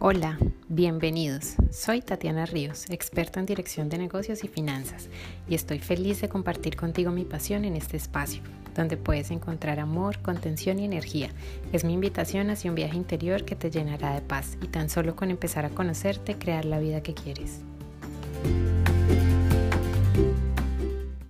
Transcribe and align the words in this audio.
Hola, 0.00 0.38
bienvenidos. 0.68 1.56
Soy 1.72 2.02
Tatiana 2.02 2.46
Ríos, 2.46 2.88
experta 2.88 3.40
en 3.40 3.46
dirección 3.46 3.88
de 3.88 3.98
negocios 3.98 4.44
y 4.44 4.48
finanzas, 4.48 5.08
y 5.48 5.56
estoy 5.56 5.80
feliz 5.80 6.20
de 6.20 6.28
compartir 6.28 6.76
contigo 6.76 7.10
mi 7.10 7.24
pasión 7.24 7.64
en 7.64 7.74
este 7.74 7.96
espacio, 7.96 8.40
donde 8.76 8.96
puedes 8.96 9.32
encontrar 9.32 9.80
amor, 9.80 10.22
contención 10.22 10.78
y 10.78 10.84
energía. 10.84 11.30
Es 11.72 11.82
mi 11.82 11.94
invitación 11.94 12.48
hacia 12.50 12.70
un 12.70 12.76
viaje 12.76 12.96
interior 12.96 13.44
que 13.44 13.56
te 13.56 13.72
llenará 13.72 14.14
de 14.14 14.20
paz 14.20 14.56
y 14.62 14.68
tan 14.68 14.88
solo 14.88 15.16
con 15.16 15.32
empezar 15.32 15.64
a 15.64 15.70
conocerte, 15.70 16.38
crear 16.38 16.64
la 16.64 16.78
vida 16.78 17.02
que 17.02 17.14
quieres. 17.14 17.58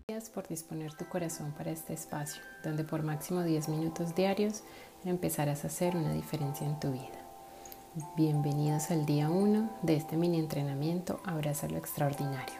Gracias 0.06 0.28
por 0.28 0.46
disponer 0.46 0.92
tu 0.92 1.06
corazón 1.06 1.52
para 1.52 1.70
este 1.70 1.94
espacio, 1.94 2.42
donde 2.62 2.84
por 2.84 3.02
máximo 3.02 3.42
10 3.42 3.70
minutos 3.70 4.14
diarios 4.14 4.62
empezarás 5.06 5.64
a 5.64 5.68
hacer 5.68 5.96
una 5.96 6.12
diferencia 6.12 6.66
en 6.66 6.78
tu 6.78 6.92
vida. 6.92 7.27
Bienvenidos 8.14 8.92
al 8.92 9.06
día 9.06 9.28
1 9.28 9.70
de 9.82 9.96
este 9.96 10.16
mini 10.16 10.38
entrenamiento 10.38 11.20
Abraza 11.24 11.66
lo 11.66 11.78
Extraordinario. 11.78 12.54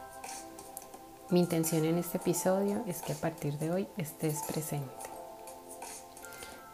Mi 1.30 1.38
intención 1.38 1.84
en 1.84 1.98
este 1.98 2.18
episodio 2.18 2.82
es 2.88 3.02
que 3.02 3.12
a 3.12 3.16
partir 3.16 3.56
de 3.58 3.70
hoy 3.70 3.88
estés 3.96 4.42
presente. 4.48 4.92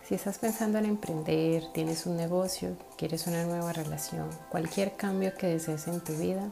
Si 0.09 0.15
estás 0.15 0.39
pensando 0.39 0.79
en 0.79 0.87
emprender, 0.87 1.65
tienes 1.75 2.07
un 2.07 2.17
negocio, 2.17 2.75
quieres 2.97 3.27
una 3.27 3.45
nueva 3.45 3.75
relación, 3.75 4.31
cualquier 4.49 4.97
cambio 4.97 5.35
que 5.35 5.49
desees 5.49 5.87
en 5.87 6.01
tu 6.01 6.15
vida, 6.15 6.49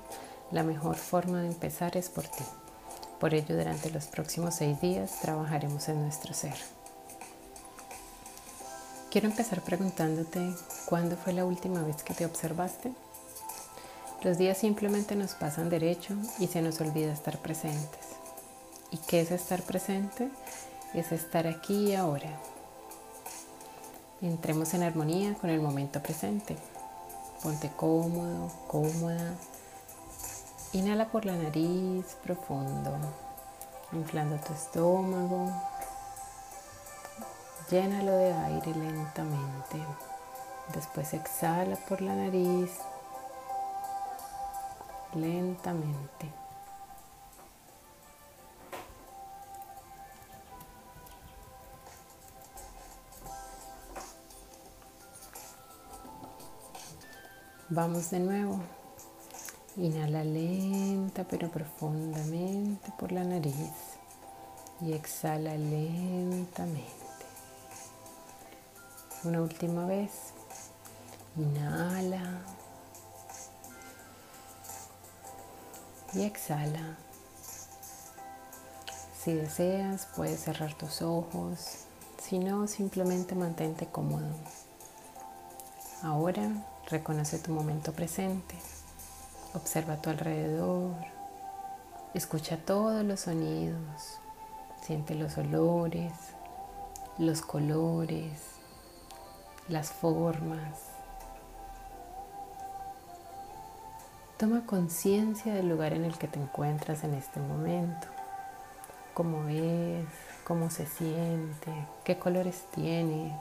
la 0.51 0.65
mejor 0.65 0.97
forma 0.97 1.41
de 1.41 1.49
empezar 1.49 1.97
es 1.97 2.11
por 2.11 2.25
ti. 2.25 2.45
Por 3.21 3.33
ello, 3.33 3.57
durante 3.57 3.91
los 3.91 4.07
próximos 4.07 4.57
seis 4.57 4.79
días 4.83 5.21
trabajaremos 5.23 5.89
en 5.89 6.03
nuestro 6.03 6.35
ser. 6.35 6.57
Quiero 9.13 9.29
empezar 9.29 9.61
preguntándote, 9.61 10.55
¿cuándo 10.87 11.19
fue 11.19 11.35
la 11.35 11.45
última 11.45 11.83
vez 11.83 12.03
que 12.03 12.15
te 12.15 12.25
observaste? 12.25 12.95
Los 14.23 14.39
días 14.39 14.57
simplemente 14.57 15.17
nos 15.17 15.35
pasan 15.35 15.69
derecho 15.69 16.17
y 16.39 16.47
se 16.47 16.63
nos 16.63 16.81
olvida 16.81 17.13
estar 17.13 17.37
presentes. 17.37 18.01
¿Y 18.91 18.97
qué 18.97 19.21
es 19.21 19.31
estar 19.31 19.61
presente? 19.65 20.31
Es 20.95 21.13
estar 21.13 21.47
aquí 21.47 21.91
y 21.91 21.95
ahora. 21.95 22.41
Entremos 24.23 24.73
en 24.73 24.83
armonía 24.83 25.35
con 25.35 25.51
el 25.51 25.61
momento 25.61 26.03
presente. 26.03 26.57
Ponte 27.43 27.71
cómodo, 27.77 28.51
cómoda. 28.67 29.35
Inhala 30.73 31.09
por 31.09 31.27
la 31.27 31.37
nariz 31.37 32.17
profundo, 32.25 32.97
inflando 33.93 34.37
tu 34.37 34.55
estómago, 34.55 35.53
Llénalo 37.71 38.13
de 38.13 38.33
aire 38.33 38.75
lentamente. 38.75 39.79
Después 40.75 41.15
exhala 41.15 41.77
por 41.77 42.01
la 42.01 42.15
nariz 42.15 42.71
lentamente. 45.15 46.33
Vamos 57.69 58.11
de 58.11 58.21
nuevo. 58.21 58.61
Inhala 59.77 60.25
lenta 60.25 61.25
pero 61.25 61.49
profundamente 61.49 62.93
por 62.99 63.13
la 63.13 63.25
nariz 63.25 63.73
y 64.83 64.93
exhala 64.93 65.57
lentamente. 65.57 67.02
Una 69.25 69.41
última 69.41 69.87
vez. 69.87 70.11
Inhala. 71.37 72.41
Y 76.13 76.23
exhala. 76.23 76.97
Si 79.23 79.33
deseas, 79.33 80.09
puedes 80.17 80.41
cerrar 80.41 80.75
tus 80.75 81.03
ojos. 81.03 81.85
Si 82.21 82.41
no, 82.41 82.67
simplemente 82.67 83.37
mantente 83.37 83.87
cómodo. 83.87 84.35
Ahora 86.03 86.51
reconoce 86.91 87.39
tu 87.39 87.53
momento 87.53 87.93
presente. 87.93 88.57
Observa 89.55 89.95
a 89.95 90.03
tu 90.03 90.11
alrededor. 90.11 90.97
Escucha 92.13 92.57
todos 92.57 93.05
los 93.05 93.21
sonidos. 93.21 94.19
Siente 94.85 95.15
los 95.15 95.39
olores, 95.39 96.13
los 97.19 97.43
colores, 97.43 98.41
las 99.73 99.91
formas. 99.91 100.91
Toma 104.37 104.67
conciencia 104.67 105.55
del 105.55 105.69
lugar 105.69 105.95
en 105.95 106.05
el 106.05 106.19
que 106.19 106.29
te 106.29 106.39
encuentras 106.39 107.05
en 107.05 107.15
este 107.15 107.41
momento. 107.41 108.07
Cómo 109.15 109.49
es, 109.49 110.05
cómo 110.45 110.69
se 110.69 110.87
siente, 110.87 111.73
qué 112.05 112.19
colores 112.19 112.67
tiene, 112.75 113.35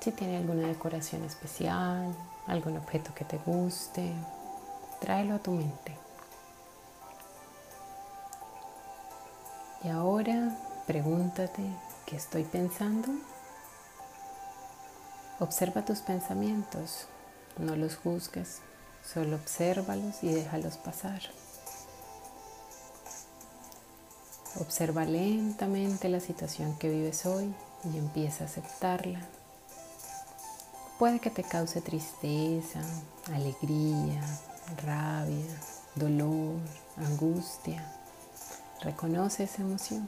si 0.00 0.10
tiene 0.12 0.38
alguna 0.38 0.66
decoración 0.66 1.24
especial, 1.24 2.12
algún 2.46 2.76
objeto 2.76 3.14
que 3.14 3.24
te 3.24 3.38
guste, 3.38 4.12
tráelo 5.00 5.36
a 5.36 5.38
tu 5.38 5.52
mente. 5.52 5.96
Y 9.84 9.88
ahora 9.88 10.56
pregúntate, 10.86 11.62
¿qué 12.06 12.16
estoy 12.16 12.44
pensando? 12.44 13.12
Observa 15.40 15.86
tus 15.86 16.00
pensamientos, 16.00 17.06
no 17.56 17.74
los 17.74 17.96
juzgues, 17.96 18.58
solo 19.02 19.36
obsérvalos 19.36 20.22
y 20.22 20.28
déjalos 20.28 20.76
pasar. 20.76 21.22
Observa 24.60 25.06
lentamente 25.06 26.10
la 26.10 26.20
situación 26.20 26.76
que 26.78 26.90
vives 26.90 27.24
hoy 27.24 27.54
y 27.90 27.96
empieza 27.96 28.44
a 28.44 28.46
aceptarla. 28.48 29.20
Puede 30.98 31.20
que 31.20 31.30
te 31.30 31.42
cause 31.42 31.80
tristeza, 31.80 32.82
alegría, 33.32 34.20
rabia, 34.84 35.56
dolor, 35.94 36.58
angustia. 36.98 37.82
Reconoce 38.82 39.44
esa 39.44 39.62
emoción. 39.62 40.06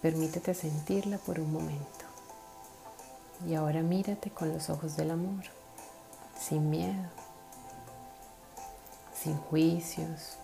Permítete 0.00 0.54
sentirla 0.54 1.18
por 1.18 1.38
un 1.40 1.52
momento. 1.52 2.09
Y 3.46 3.54
ahora 3.54 3.80
mírate 3.80 4.30
con 4.30 4.52
los 4.52 4.68
ojos 4.68 4.96
del 4.96 5.10
amor, 5.10 5.44
sin 6.38 6.68
miedo, 6.68 7.08
sin 9.14 9.36
juicios. 9.36 10.36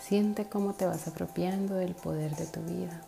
Siente 0.00 0.48
cómo 0.48 0.72
te 0.74 0.86
vas 0.86 1.06
apropiando 1.06 1.74
del 1.74 1.94
poder 1.94 2.34
de 2.34 2.46
tu 2.46 2.60
vida 2.62 3.00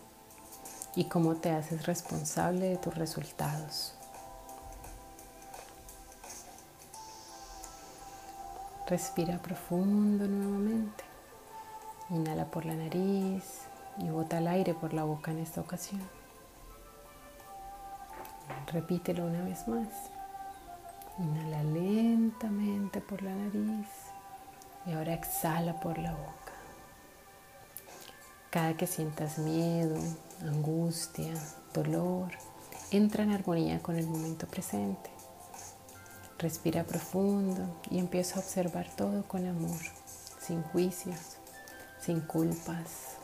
y 0.95 1.05
cómo 1.05 1.35
te 1.35 1.51
haces 1.51 1.85
responsable 1.85 2.69
de 2.69 2.77
tus 2.77 2.95
resultados. 2.95 3.93
Respira 8.87 9.41
profundo 9.41 10.27
nuevamente. 10.27 11.03
Inhala 12.09 12.45
por 12.45 12.65
la 12.65 12.75
nariz 12.75 13.61
y 13.97 14.09
bota 14.09 14.39
el 14.39 14.47
aire 14.47 14.73
por 14.73 14.93
la 14.93 15.03
boca 15.03 15.31
en 15.31 15.39
esta 15.39 15.61
ocasión. 15.61 16.20
Repítelo 18.71 19.25
una 19.25 19.43
vez 19.43 19.67
más. 19.67 19.87
Inhala 21.19 21.63
lentamente 21.63 23.01
por 23.01 23.21
la 23.21 23.35
nariz 23.35 23.87
y 24.85 24.93
ahora 24.93 25.13
exhala 25.13 25.79
por 25.79 25.97
la 25.97 26.11
boca. 26.11 26.53
Cada 28.49 28.75
que 28.75 28.87
sientas 28.87 29.37
miedo, 29.37 29.97
angustia, 30.41 31.33
dolor, 31.73 32.31
entra 32.91 33.23
en 33.23 33.31
armonía 33.31 33.81
con 33.81 33.97
el 33.97 34.07
momento 34.07 34.47
presente. 34.47 35.09
Respira 36.37 36.83
profundo 36.83 37.79
y 37.89 37.99
empieza 37.99 38.35
a 38.35 38.39
observar 38.39 38.87
todo 38.95 39.23
con 39.27 39.47
amor, 39.47 39.79
sin 40.39 40.63
juicios, 40.63 41.37
sin 41.99 42.19
culpas. 42.21 43.17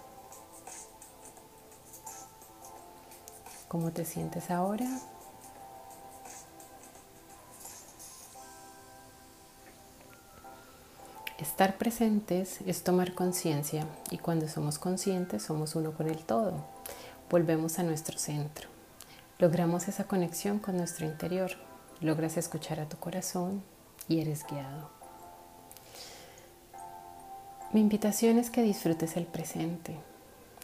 ¿Cómo 3.68 3.92
te 3.92 4.06
sientes 4.06 4.50
ahora? 4.50 4.88
Estar 11.38 11.78
presentes 11.78 12.62
es 12.66 12.84
tomar 12.84 13.14
conciencia 13.14 13.86
y 14.10 14.18
cuando 14.18 14.48
somos 14.48 14.80
conscientes 14.80 15.44
somos 15.44 15.76
uno 15.76 15.92
con 15.92 16.10
el 16.10 16.18
todo. 16.18 16.66
Volvemos 17.30 17.78
a 17.78 17.84
nuestro 17.84 18.18
centro. 18.18 18.68
Logramos 19.38 19.88
esa 19.88 20.06
conexión 20.06 20.58
con 20.58 20.78
nuestro 20.78 21.06
interior. 21.06 21.52
Logras 22.02 22.38
escuchar 22.38 22.80
a 22.80 22.90
tu 22.90 22.98
corazón 22.98 23.62
y 24.08 24.20
eres 24.20 24.46
guiado. 24.50 24.90
Mi 27.72 27.82
invitación 27.82 28.40
es 28.40 28.50
que 28.50 28.64
disfrutes 28.64 29.16
el 29.16 29.28
presente. 29.28 29.96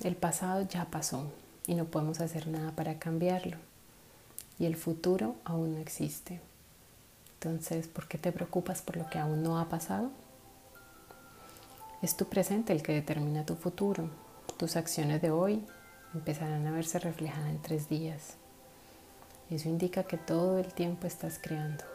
El 0.03 0.15
pasado 0.15 0.63
ya 0.63 0.85
pasó 0.85 1.27
y 1.67 1.75
no 1.75 1.85
podemos 1.85 2.19
hacer 2.19 2.47
nada 2.47 2.71
para 2.71 2.97
cambiarlo. 2.97 3.57
Y 4.57 4.65
el 4.65 4.75
futuro 4.75 5.35
aún 5.45 5.75
no 5.75 5.79
existe. 5.79 6.41
Entonces, 7.35 7.87
¿por 7.87 8.07
qué 8.07 8.17
te 8.17 8.31
preocupas 8.31 8.81
por 8.81 8.97
lo 8.97 9.07
que 9.11 9.19
aún 9.19 9.43
no 9.43 9.59
ha 9.59 9.69
pasado? 9.69 10.09
Es 12.03 12.17
tu 12.17 12.25
presente 12.25 12.73
el 12.73 12.83
que 12.83 12.91
determina 12.91 13.45
tu 13.45 13.55
futuro. 13.55 14.09
Tus 14.57 14.75
acciones 14.75 15.21
de 15.21 15.31
hoy 15.31 15.65
empezarán 16.13 16.67
a 16.67 16.71
verse 16.71 16.99
reflejadas 16.99 17.49
en 17.49 17.61
tres 17.61 17.87
días. 17.87 18.35
Eso 19.49 19.69
indica 19.69 20.03
que 20.03 20.17
todo 20.17 20.59
el 20.59 20.73
tiempo 20.73 21.07
estás 21.07 21.39
creando. 21.41 21.85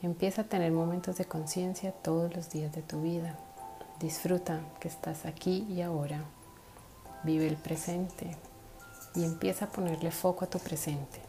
Empieza 0.00 0.40
a 0.40 0.44
tener 0.46 0.72
momentos 0.72 1.18
de 1.18 1.26
conciencia 1.26 1.92
todos 1.92 2.34
los 2.34 2.48
días 2.48 2.74
de 2.74 2.80
tu 2.80 3.02
vida. 3.02 3.38
Disfruta 4.00 4.58
que 4.80 4.88
estás 4.88 5.26
aquí 5.26 5.66
y 5.68 5.82
ahora. 5.82 6.24
Vive 7.24 7.46
el 7.46 7.56
presente 7.56 8.38
y 9.14 9.22
empieza 9.22 9.66
a 9.66 9.70
ponerle 9.70 10.10
foco 10.12 10.46
a 10.46 10.48
tu 10.48 10.58
presente. 10.60 11.20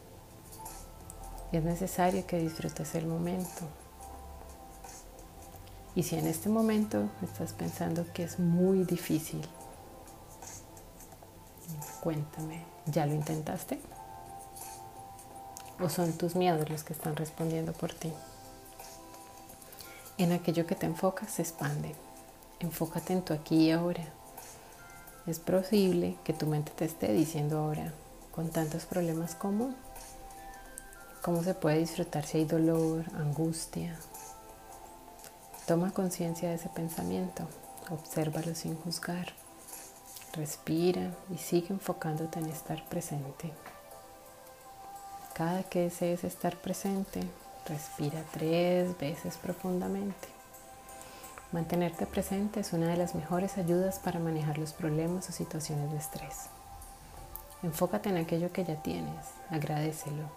Es 1.52 1.62
necesario 1.62 2.26
que 2.26 2.38
disfrutes 2.38 2.94
el 2.94 3.06
momento. 3.06 3.68
Y 5.94 6.02
si 6.02 6.16
en 6.16 6.26
este 6.26 6.48
momento 6.48 7.08
estás 7.22 7.52
pensando 7.52 8.06
que 8.12 8.24
es 8.24 8.38
muy 8.38 8.84
difícil, 8.84 9.42
cuéntame, 12.00 12.64
¿ya 12.86 13.06
lo 13.06 13.14
intentaste? 13.14 13.80
¿O 15.80 15.88
son 15.88 16.12
tus 16.12 16.34
miedos 16.36 16.68
los 16.70 16.84
que 16.84 16.92
están 16.92 17.16
respondiendo 17.16 17.72
por 17.72 17.92
ti? 17.92 18.12
En 20.18 20.32
aquello 20.32 20.66
que 20.66 20.74
te 20.74 20.86
enfocas 20.86 21.30
se 21.30 21.42
expande. 21.42 21.94
Enfócate 22.60 23.12
en 23.12 23.22
tu 23.22 23.32
aquí 23.32 23.66
y 23.66 23.70
ahora. 23.70 24.04
Es 25.28 25.38
posible 25.38 26.16
que 26.24 26.32
tu 26.32 26.46
mente 26.46 26.72
te 26.74 26.84
esté 26.84 27.12
diciendo 27.12 27.58
ahora, 27.58 27.92
con 28.32 28.50
tantos 28.50 28.86
problemas 28.86 29.34
como, 29.34 29.74
¿cómo 31.22 31.44
se 31.44 31.54
puede 31.54 31.78
disfrutar 31.78 32.24
si 32.24 32.38
hay 32.38 32.44
dolor, 32.46 33.04
angustia? 33.14 33.96
Toma 35.68 35.92
conciencia 35.92 36.48
de 36.48 36.56
ese 36.56 36.68
pensamiento, 36.68 37.46
obsérvalo 37.90 38.56
sin 38.56 38.74
juzgar, 38.74 39.32
respira 40.32 41.14
y 41.32 41.38
sigue 41.38 41.68
enfocándote 41.70 42.40
en 42.40 42.46
estar 42.46 42.84
presente. 42.88 43.52
Cada 45.34 45.62
que 45.62 45.82
desees 45.82 46.24
estar 46.24 46.56
presente, 46.56 47.20
Respira 47.68 48.24
tres 48.32 48.96
veces 48.98 49.36
profundamente. 49.36 50.28
Mantenerte 51.52 52.06
presente 52.06 52.60
es 52.60 52.72
una 52.72 52.86
de 52.88 52.96
las 52.96 53.14
mejores 53.14 53.58
ayudas 53.58 53.98
para 53.98 54.18
manejar 54.18 54.56
los 54.56 54.72
problemas 54.72 55.28
o 55.28 55.32
situaciones 55.32 55.90
de 55.92 55.98
estrés. 55.98 56.46
Enfócate 57.62 58.08
en 58.08 58.16
aquello 58.16 58.52
que 58.52 58.64
ya 58.64 58.76
tienes, 58.76 59.26
agradecelo. 59.50 60.30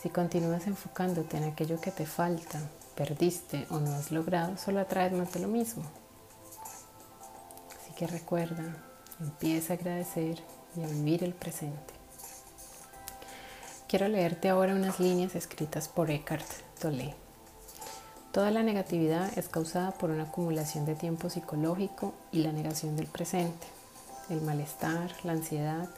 Si 0.00 0.10
continúas 0.10 0.68
enfocándote 0.68 1.38
en 1.38 1.44
aquello 1.44 1.80
que 1.80 1.90
te 1.90 2.06
falta, 2.06 2.60
perdiste 3.00 3.66
o 3.70 3.80
no 3.80 3.94
has 3.94 4.12
logrado, 4.12 4.58
solo 4.58 4.78
atraes 4.78 5.10
más 5.14 5.32
de 5.32 5.40
lo 5.40 5.48
mismo. 5.48 5.84
Así 7.80 7.94
que 7.94 8.06
recuerda, 8.06 8.76
empieza 9.18 9.72
a 9.72 9.76
agradecer 9.76 10.42
y 10.76 10.82
a 10.82 10.86
vivir 10.86 11.24
el 11.24 11.32
presente. 11.32 11.94
Quiero 13.88 14.06
leerte 14.06 14.50
ahora 14.50 14.74
unas 14.74 15.00
líneas 15.00 15.34
escritas 15.34 15.88
por 15.88 16.10
Eckhart 16.10 16.44
Tolle. 16.78 17.14
Toda 18.32 18.50
la 18.50 18.62
negatividad 18.62 19.32
es 19.38 19.48
causada 19.48 19.92
por 19.92 20.10
una 20.10 20.24
acumulación 20.24 20.84
de 20.84 20.94
tiempo 20.94 21.30
psicológico 21.30 22.12
y 22.32 22.42
la 22.42 22.52
negación 22.52 22.96
del 22.96 23.06
presente. 23.06 23.66
El 24.28 24.42
malestar, 24.42 25.10
la 25.24 25.32
ansiedad, 25.32 25.88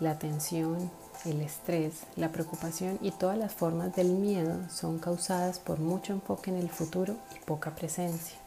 la 0.00 0.18
tensión, 0.18 0.90
el 1.26 1.40
estrés, 1.40 2.04
la 2.14 2.30
preocupación 2.30 2.98
y 3.02 3.10
todas 3.10 3.36
las 3.36 3.52
formas 3.52 3.94
del 3.96 4.12
miedo 4.12 4.58
son 4.70 4.98
causadas 4.98 5.58
por 5.58 5.80
mucho 5.80 6.12
enfoque 6.12 6.50
en 6.50 6.56
el 6.56 6.68
futuro 6.68 7.16
y 7.34 7.44
poca 7.44 7.74
presencia. 7.74 8.38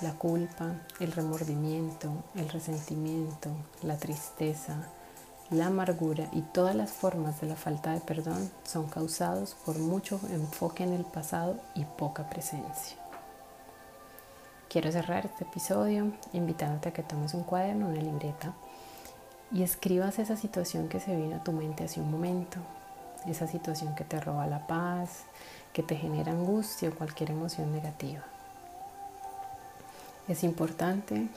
La 0.00 0.14
culpa, 0.14 0.72
el 1.00 1.12
remordimiento, 1.12 2.10
el 2.34 2.48
resentimiento, 2.48 3.50
la 3.82 3.96
tristeza, 3.96 4.88
la 5.50 5.66
amargura 5.66 6.28
y 6.32 6.42
todas 6.42 6.74
las 6.74 6.92
formas 6.92 7.40
de 7.40 7.48
la 7.48 7.56
falta 7.56 7.92
de 7.92 8.00
perdón 8.00 8.50
son 8.64 8.86
causados 8.88 9.54
por 9.66 9.78
mucho 9.78 10.20
enfoque 10.30 10.84
en 10.84 10.92
el 10.92 11.04
pasado 11.04 11.56
y 11.74 11.84
poca 11.84 12.30
presencia. 12.30 12.96
Quiero 14.68 14.92
cerrar 14.92 15.26
este 15.26 15.44
episodio 15.44 16.12
invitándote 16.32 16.90
a 16.90 16.92
que 16.92 17.02
tomes 17.02 17.34
un 17.34 17.42
cuaderno, 17.42 17.88
una 17.88 18.00
libreta 18.00 18.54
y 19.52 19.62
escribas 19.62 20.18
esa 20.18 20.36
situación 20.36 20.88
que 20.88 21.00
se 21.00 21.16
vino 21.16 21.36
a 21.36 21.44
tu 21.44 21.52
mente 21.52 21.84
hace 21.84 22.00
un 22.00 22.10
momento, 22.10 22.58
esa 23.26 23.46
situación 23.46 23.94
que 23.94 24.04
te 24.04 24.20
roba 24.20 24.46
la 24.46 24.66
paz, 24.66 25.22
que 25.72 25.82
te 25.82 25.96
genera 25.96 26.32
angustia 26.32 26.88
o 26.88 26.94
cualquier 26.94 27.30
emoción 27.30 27.72
negativa. 27.72 28.22
Es 30.28 30.44
importante 30.44 31.28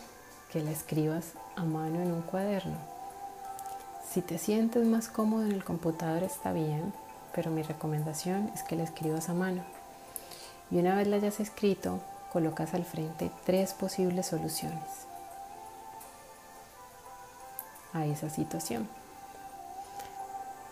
que 0.51 0.61
la 0.61 0.71
escribas 0.71 1.33
a 1.55 1.63
mano 1.63 2.01
en 2.01 2.11
un 2.11 2.21
cuaderno 2.21 2.91
si 4.11 4.21
te 4.21 4.37
sientes 4.37 4.85
más 4.85 5.07
cómodo 5.07 5.45
en 5.45 5.53
el 5.53 5.63
computador 5.63 6.23
está 6.23 6.51
bien, 6.51 6.91
pero 7.33 7.49
mi 7.49 7.63
recomendación 7.63 8.51
es 8.53 8.61
que 8.61 8.75
la 8.75 8.83
escribas 8.83 9.29
a 9.29 9.33
mano. 9.33 9.63
Y 10.69 10.79
una 10.79 10.97
vez 10.97 11.07
la 11.07 11.15
hayas 11.15 11.39
escrito, 11.39 12.01
colocas 12.33 12.73
al 12.73 12.83
frente 12.83 13.31
tres 13.45 13.73
posibles 13.73 14.25
soluciones 14.25 15.10
a 17.93 18.05
esa 18.05 18.29
situación. 18.29 18.88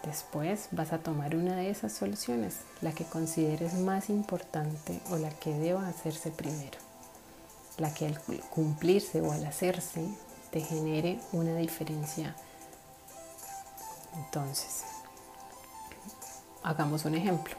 Después 0.03 0.69
vas 0.71 0.93
a 0.93 0.99
tomar 0.99 1.35
una 1.35 1.55
de 1.55 1.69
esas 1.69 1.91
soluciones, 1.91 2.57
la 2.81 2.93
que 2.93 3.03
consideres 3.03 3.73
más 3.73 4.09
importante 4.09 4.99
o 5.11 5.17
la 5.17 5.29
que 5.29 5.53
deba 5.53 5.87
hacerse 5.87 6.31
primero, 6.31 6.77
la 7.77 7.93
que 7.93 8.05
al 8.05 8.19
cumplirse 8.49 9.21
o 9.21 9.31
al 9.31 9.45
hacerse 9.45 10.07
te 10.51 10.61
genere 10.61 11.19
una 11.33 11.55
diferencia 11.55 12.35
entonces, 14.15 14.83
hagamos 16.63 17.05
un 17.05 17.15
ejemplo. 17.15 17.55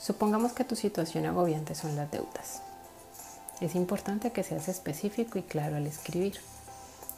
Supongamos 0.00 0.52
que 0.52 0.64
tu 0.64 0.76
situación 0.76 1.26
agobiante 1.26 1.74
son 1.74 1.96
las 1.96 2.10
deudas. 2.10 2.62
Es 3.60 3.74
importante 3.74 4.30
que 4.30 4.44
seas 4.44 4.68
específico 4.68 5.38
y 5.38 5.42
claro 5.42 5.76
al 5.76 5.86
escribir. 5.86 6.38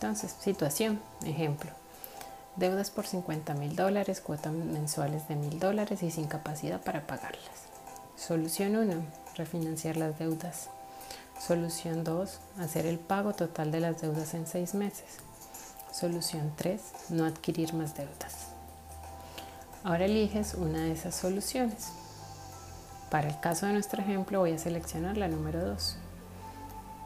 Entonces, 0.00 0.34
situación, 0.40 0.98
ejemplo. 1.26 1.70
Deudas 2.56 2.90
por 2.90 3.06
50 3.06 3.52
mil 3.52 3.76
dólares, 3.76 4.22
cuotas 4.22 4.50
mensuales 4.50 5.28
de 5.28 5.36
mil 5.36 5.60
dólares 5.60 6.02
y 6.02 6.10
sin 6.10 6.24
capacidad 6.24 6.80
para 6.80 7.06
pagarlas. 7.06 7.68
Solución 8.16 8.76
1, 8.76 8.94
refinanciar 9.36 9.98
las 9.98 10.18
deudas. 10.18 10.70
Solución 11.38 12.02
2, 12.02 12.40
hacer 12.60 12.86
el 12.86 12.98
pago 12.98 13.34
total 13.34 13.70
de 13.70 13.80
las 13.80 14.00
deudas 14.00 14.32
en 14.32 14.46
seis 14.46 14.72
meses. 14.72 15.18
Solución 15.92 16.50
3. 16.56 16.80
No 17.10 17.26
adquirir 17.26 17.74
más 17.74 17.94
deudas. 17.94 18.48
Ahora 19.84 20.06
eliges 20.06 20.54
una 20.54 20.78
de 20.78 20.92
esas 20.92 21.14
soluciones. 21.14 21.92
Para 23.10 23.28
el 23.28 23.38
caso 23.40 23.66
de 23.66 23.74
nuestro 23.74 24.00
ejemplo 24.00 24.38
voy 24.38 24.52
a 24.52 24.58
seleccionar 24.58 25.18
la 25.18 25.28
número 25.28 25.62
2, 25.62 25.96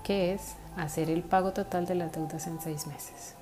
que 0.05 0.33
es 0.33 0.55
hacer 0.77 1.11
el 1.11 1.25
pago 1.25 1.53
total 1.53 1.87
de 1.87 1.97
las 1.97 2.13
deudas 2.13 2.47
en 2.47 2.61
seis 2.61 2.87
meses. 2.87 3.35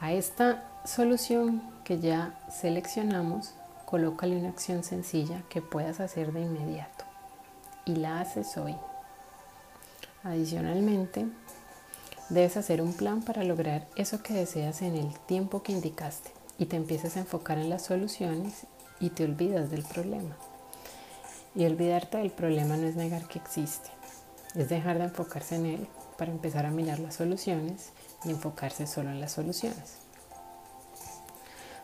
A 0.00 0.12
esta 0.12 0.64
solución 0.84 1.62
que 1.84 2.00
ya 2.00 2.36
seleccionamos, 2.50 3.54
colócale 3.86 4.36
una 4.36 4.48
acción 4.48 4.82
sencilla 4.82 5.42
que 5.48 5.62
puedas 5.62 6.00
hacer 6.00 6.32
de 6.32 6.40
inmediato 6.40 7.04
y 7.84 7.94
la 7.94 8.20
haces 8.20 8.56
hoy. 8.56 8.74
Adicionalmente, 10.24 11.26
Debes 12.32 12.56
hacer 12.56 12.80
un 12.80 12.94
plan 12.94 13.20
para 13.20 13.44
lograr 13.44 13.86
eso 13.94 14.22
que 14.22 14.32
deseas 14.32 14.80
en 14.80 14.96
el 14.96 15.12
tiempo 15.26 15.62
que 15.62 15.72
indicaste 15.72 16.30
y 16.58 16.64
te 16.64 16.76
empiezas 16.76 17.18
a 17.18 17.20
enfocar 17.20 17.58
en 17.58 17.68
las 17.68 17.82
soluciones 17.82 18.66
y 19.00 19.10
te 19.10 19.24
olvidas 19.24 19.70
del 19.70 19.82
problema. 19.82 20.34
Y 21.54 21.66
olvidarte 21.66 22.16
del 22.16 22.30
problema 22.30 22.78
no 22.78 22.86
es 22.86 22.96
negar 22.96 23.28
que 23.28 23.38
existe, 23.38 23.90
es 24.54 24.68
dejar 24.68 24.98
de 24.98 25.04
enfocarse 25.04 25.56
en 25.56 25.66
él 25.66 25.88
para 26.18 26.30
empezar 26.30 26.66
a 26.66 26.70
mirar 26.70 26.98
las 26.98 27.16
soluciones 27.16 27.92
y 28.24 28.30
enfocarse 28.30 28.86
solo 28.86 29.10
en 29.10 29.20
las 29.20 29.32
soluciones. 29.32 29.98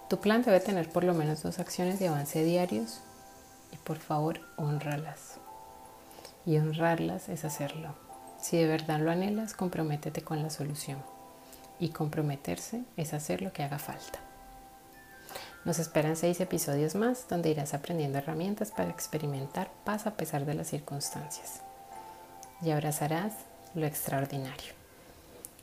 Tu 0.09 0.19
plan 0.21 0.43
debe 0.43 0.61
tener 0.61 0.89
por 0.89 1.05
lo 1.05 1.15
menos 1.15 1.43
dos 1.43 1.59
acciones 1.59 1.99
de 1.99 2.09
avance 2.09 2.43
diarios 2.45 3.01
y 3.73 3.77
por 3.77 3.99
favor 3.99 4.41
honralas. 4.57 5.35
Y 6.47 6.57
honrarlas 6.57 7.29
es 7.29 7.45
hacerlo 7.45 8.09
si 8.41 8.57
de 8.57 8.67
verdad 8.67 9.01
lo 9.01 9.11
anhelas, 9.11 9.55
comprométete 9.55 10.23
con 10.23 10.43
la 10.43 10.51
solución. 10.51 11.03
Y 11.81 11.91
comprometerse 11.91 12.83
es 12.97 13.13
hacer 13.15 13.43
lo 13.43 13.53
que 13.53 13.63
haga 13.63 13.79
falta. 13.79 14.21
Nos 15.65 15.79
esperan 15.79 16.17
seis 16.17 16.41
episodios 16.41 16.95
más 16.95 17.29
donde 17.29 17.51
irás 17.51 17.75
aprendiendo 17.75 18.19
herramientas 18.19 18.71
para 18.71 18.91
experimentar 18.91 19.71
paz 19.85 20.07
a 20.07 20.17
pesar 20.17 20.45
de 20.45 20.55
las 20.55 20.69
circunstancias. 20.69 21.63
Y 22.63 22.71
abrazarás 22.71 23.35
lo 23.75 23.87
extraordinario. 23.87 24.75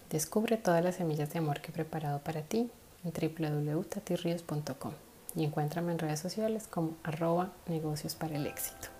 Descubre 0.09 0.57
todas 0.57 0.83
las 0.83 0.95
semillas 0.95 1.31
de 1.31 1.39
amor 1.39 1.61
que 1.61 1.71
he 1.71 1.73
preparado 1.73 2.19
para 2.19 2.41
ti 2.41 2.69
en 3.03 3.11
www.tatirrios.com. 3.11 4.93
y 5.35 5.43
encuéntrame 5.43 5.91
en 5.91 5.99
redes 5.99 6.19
sociales 6.19 6.67
como 6.67 6.95
arroba 7.03 7.51
negocios 7.67 8.15
para 8.15 8.35
el 8.35 8.47
éxito. 8.47 8.94